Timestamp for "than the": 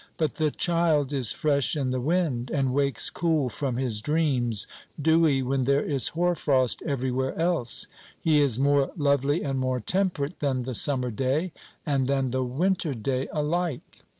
10.39-10.73, 12.07-12.43